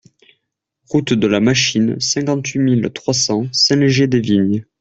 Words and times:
Route 0.89 1.13
de 1.13 1.27
la 1.27 1.39
Machine, 1.39 1.99
cinquante-huit 1.99 2.57
mille 2.57 2.89
trois 2.91 3.13
cents 3.13 3.45
Saint-Léger-des-Vignes 3.53 4.65